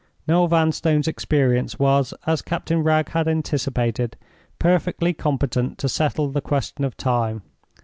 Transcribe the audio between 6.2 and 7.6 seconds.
the question of time.